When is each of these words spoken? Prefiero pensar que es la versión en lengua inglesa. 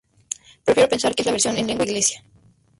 Prefiero 0.65 0.89
pensar 0.89 1.13
que 1.13 1.21
es 1.21 1.27
la 1.27 1.31
versión 1.33 1.55
en 1.57 1.67
lengua 1.67 1.85
inglesa. 1.85 2.23